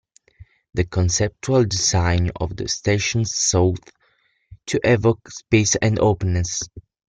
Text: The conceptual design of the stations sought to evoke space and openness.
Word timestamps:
The 0.73 0.85
conceptual 0.85 1.63
design 1.63 2.31
of 2.37 2.55
the 2.55 2.67
stations 2.67 3.35
sought 3.35 3.87
to 4.65 4.79
evoke 4.83 5.29
space 5.29 5.75
and 5.75 5.99
openness. 5.99 6.63